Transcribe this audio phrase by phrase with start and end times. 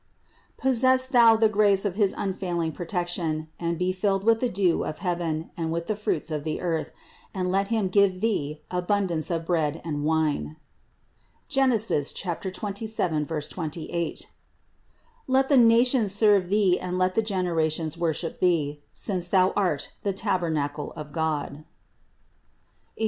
[0.57, 4.97] Possess thou the grace of His unfailing protection, and be filled with the dew of
[4.97, 6.91] heaven and with the fruits of the earth,
[7.35, 10.57] and let Him give Thee abundance of bread and wine
[11.49, 11.77] (Gen.
[11.77, 14.27] 27, 28);
[15.27, 20.13] let the nations serve Thee and let the generations worship Thee, since Thou art the
[20.13, 21.63] tabernacle of God
[22.97, 22.99] (Eccl.